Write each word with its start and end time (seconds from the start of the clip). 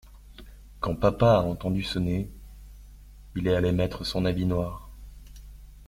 Quand 0.79 0.95
papa 0.95 1.37
a 1.37 1.41
entendu 1.43 1.83
sonner… 1.83 2.27
il 3.35 3.45
est 3.45 3.55
allé 3.55 3.71
mettre 3.71 4.03
son 4.03 4.25
habit 4.25 4.47
noir. 4.47 4.89